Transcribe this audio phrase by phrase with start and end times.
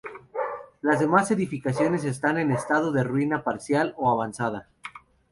[0.81, 4.67] Las demás edificaciones están en estado de ruina parcial o avanzada.